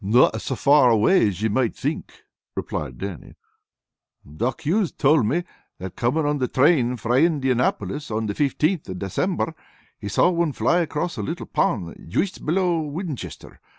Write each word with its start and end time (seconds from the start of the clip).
"No' 0.03 0.31
so 0.39 0.55
far 0.55 0.89
away 0.89 1.27
as 1.27 1.43
ye 1.43 1.49
might 1.49 1.75
think," 1.75 2.23
replied 2.55 2.97
Dannie. 2.97 3.35
"Doc 4.35 4.61
Hues 4.61 4.91
told 4.91 5.27
me 5.27 5.43
that 5.77 5.95
coming 5.95 6.25
on 6.25 6.39
the 6.39 6.47
train 6.47 6.97
frae 6.97 7.23
Indianapolis 7.23 8.09
on 8.09 8.25
the 8.25 8.33
fifteenth 8.33 8.89
of 8.89 8.97
December, 8.97 9.53
he 9.99 10.09
saw 10.09 10.31
one 10.31 10.53
fly 10.53 10.79
across 10.79 11.17
a 11.17 11.21
little 11.21 11.45
pond 11.45 11.97
juist 12.09 12.43
below 12.43 12.79
Winchester. 12.81 13.61